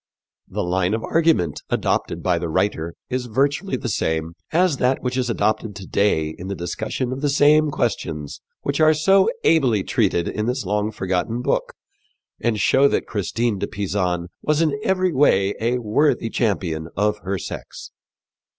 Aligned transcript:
The 0.47 0.63
line 0.63 0.95
of 0.95 1.03
argument 1.03 1.61
adopted 1.69 2.23
by 2.23 2.39
the 2.39 2.49
writer 2.49 2.95
is 3.11 3.27
virtually 3.27 3.77
the 3.77 3.87
same 3.87 4.33
as 4.49 4.77
that 4.77 5.03
which 5.03 5.15
is 5.15 5.29
adopted 5.29 5.75
to 5.75 5.85
day 5.85 6.29
in 6.39 6.47
the 6.47 6.55
discussion 6.55 7.11
of 7.13 7.21
the 7.21 7.29
same 7.29 7.69
questions 7.69 8.41
which 8.63 8.79
are 8.81 8.95
so 8.95 9.29
ably 9.43 9.83
treated 9.83 10.27
in 10.27 10.47
this 10.47 10.65
long 10.65 10.89
forgotten 10.91 11.43
book 11.43 11.75
and 12.39 12.59
show 12.59 12.87
that 12.87 13.05
Christine 13.05 13.59
de 13.59 13.67
Pisan 13.67 14.29
was 14.41 14.59
in 14.59 14.73
every 14.83 15.13
way 15.13 15.53
a 15.61 15.77
worthy 15.77 16.31
champion 16.31 16.87
of 16.97 17.19
her 17.19 17.37
sex. 17.37 17.91